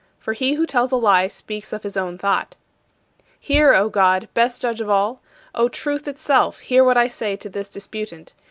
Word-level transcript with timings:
For 0.19 0.33
he 0.33 0.53
who 0.53 0.65
tells 0.65 0.91
a 0.91 0.95
lie 0.95 1.27
speaks 1.27 1.71
of 1.71 1.83
his 1.83 1.95
own 1.95 2.17
thought. 2.17 2.55
35. 3.19 3.35
Hear, 3.41 3.73
O 3.75 3.87
God, 3.87 4.27
best 4.33 4.59
judge 4.59 4.81
of 4.81 4.89
all! 4.89 5.21
O 5.53 5.69
Truth 5.69 6.07
itself, 6.07 6.57
hear 6.57 6.83
what 6.83 6.97
I 6.97 7.07
say 7.07 7.35
to 7.35 7.49
this 7.49 7.69
disputant. 7.69 8.33